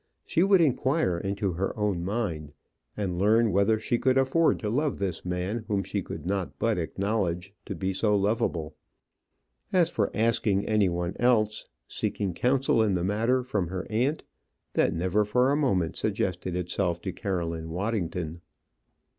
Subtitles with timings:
[0.25, 2.53] She would inquire into her own mind,
[2.97, 6.79] and learn whether she could afford to love this man whom she could not but
[6.79, 8.73] acknowledge to be so loveable.
[9.71, 14.23] As for asking any one else, seeking counsel in the matter from her aunt,
[14.73, 18.41] that never for a moment suggested itself to Caroline Waddington.